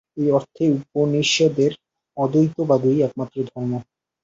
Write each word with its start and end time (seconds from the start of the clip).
এই 0.17 0.29
অর্থে 0.31 0.63
উপনিষদের 0.77 1.71
অদ্বৈতবাদই 2.17 2.97
একমাত্র 3.07 3.37
ধর্ম। 3.49 3.71